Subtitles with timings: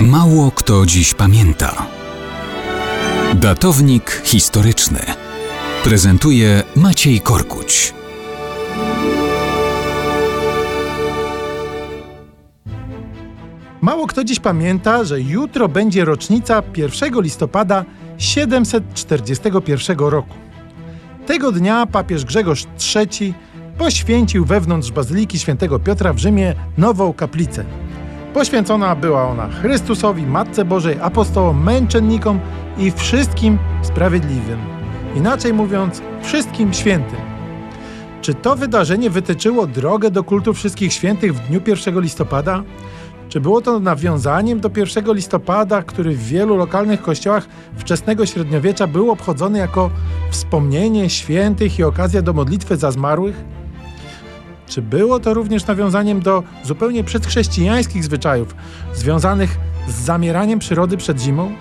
[0.00, 1.86] Mało kto dziś pamięta.
[3.34, 4.98] Datownik historyczny
[5.84, 7.94] prezentuje Maciej Korkuć.
[13.80, 17.84] Mało kto dziś pamięta, że jutro będzie rocznica 1 listopada
[18.18, 20.34] 741 roku.
[21.26, 22.64] Tego dnia papież Grzegorz
[22.96, 23.34] III
[23.78, 27.64] poświęcił wewnątrz Bazyliki Świętego Piotra w Rzymie nową kaplicę.
[28.36, 32.40] Poświęcona była ona Chrystusowi, Matce Bożej, apostołom, męczennikom
[32.78, 34.58] i wszystkim sprawiedliwym.
[35.14, 37.18] Inaczej mówiąc, wszystkim świętym.
[38.20, 42.62] Czy to wydarzenie wytyczyło drogę do kultu wszystkich świętych w dniu 1 listopada?
[43.28, 49.10] Czy było to nawiązaniem do 1 listopada, który w wielu lokalnych kościołach wczesnego średniowiecza był
[49.10, 49.90] obchodzony jako
[50.30, 53.44] wspomnienie świętych i okazja do modlitwy za zmarłych?
[54.66, 58.54] Czy było to również nawiązaniem do zupełnie przedchrześcijańskich zwyczajów
[58.94, 61.52] związanych z zamieraniem przyrody przed zimą?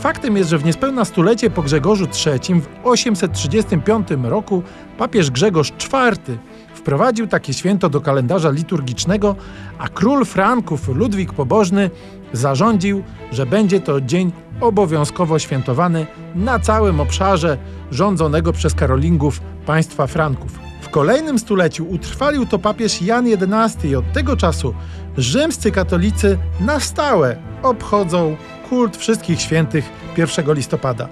[0.00, 4.62] Faktem jest, że w niespełna stulecie po Grzegorzu III w 835 roku
[4.98, 6.38] papież Grzegorz IV
[6.74, 9.36] wprowadził takie święto do kalendarza liturgicznego,
[9.78, 11.90] a król Franków Ludwik Pobożny
[12.32, 17.58] zarządził, że będzie to dzień obowiązkowo świętowany na całym obszarze
[17.90, 20.67] rządzonego przez Karolingów państwa Franków.
[20.80, 24.74] W kolejnym stuleciu utrwalił to papież Jan XI i od tego czasu
[25.16, 28.36] rzymscy katolicy na stałe obchodzą
[28.68, 29.84] kult wszystkich świętych
[30.16, 31.08] 1 listopada.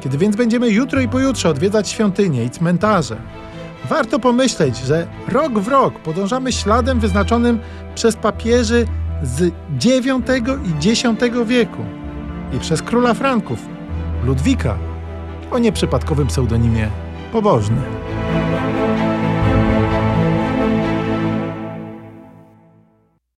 [0.00, 3.16] Kiedy więc będziemy jutro i pojutrze odwiedzać świątynie i cmentarze,
[3.88, 7.58] warto pomyśleć, że rok w rok podążamy śladem wyznaczonym
[7.94, 8.86] przez papieży
[9.22, 9.54] z
[9.84, 10.06] IX
[10.84, 11.02] i X
[11.46, 11.84] wieku
[12.52, 13.58] i przez króla Franków,
[14.24, 14.78] Ludwika,
[15.50, 16.88] o nieprzypadkowym pseudonimie
[17.32, 17.82] Pobożny.